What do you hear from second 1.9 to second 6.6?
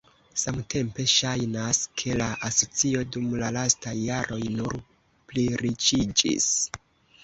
ke la asocio dum la lastaj jaroj nur pliriĉiĝis.